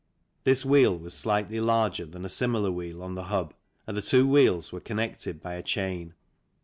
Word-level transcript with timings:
This 0.45 0.65
wheel 0.65 0.97
was 0.97 1.13
slightly 1.13 1.59
larger 1.59 2.05
than 2.07 2.25
a 2.25 2.27
similar 2.27 2.71
wheel 2.71 3.03
on 3.03 3.13
the 3.13 3.25
hub 3.25 3.53
and 3.85 3.95
the 3.95 4.01
two 4.01 4.27
wheels 4.27 4.71
were 4.71 4.79
connected 4.79 5.39
by 5.39 5.53
a 5.53 5.61
chain. 5.61 6.15